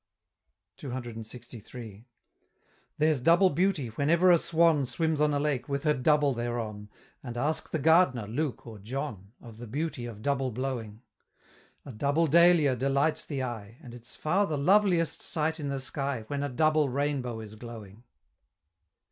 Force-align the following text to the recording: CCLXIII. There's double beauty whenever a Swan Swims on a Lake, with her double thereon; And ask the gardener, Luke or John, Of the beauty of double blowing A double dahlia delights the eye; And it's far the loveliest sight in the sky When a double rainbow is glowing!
CCLXIII. 0.79 2.05
There's 2.97 3.21
double 3.21 3.51
beauty 3.51 3.89
whenever 3.89 4.31
a 4.31 4.39
Swan 4.39 4.87
Swims 4.87 5.21
on 5.21 5.31
a 5.31 5.39
Lake, 5.39 5.69
with 5.69 5.83
her 5.83 5.93
double 5.93 6.33
thereon; 6.33 6.89
And 7.21 7.37
ask 7.37 7.69
the 7.69 7.77
gardener, 7.77 8.25
Luke 8.25 8.65
or 8.65 8.79
John, 8.79 9.33
Of 9.39 9.59
the 9.59 9.67
beauty 9.67 10.07
of 10.07 10.23
double 10.23 10.49
blowing 10.49 11.03
A 11.85 11.91
double 11.91 12.25
dahlia 12.25 12.75
delights 12.75 13.25
the 13.25 13.43
eye; 13.43 13.77
And 13.83 13.93
it's 13.93 14.15
far 14.15 14.47
the 14.47 14.57
loveliest 14.57 15.21
sight 15.21 15.59
in 15.59 15.69
the 15.69 15.79
sky 15.79 16.23
When 16.25 16.41
a 16.41 16.49
double 16.49 16.89
rainbow 16.89 17.39
is 17.39 17.53
glowing! 17.53 18.03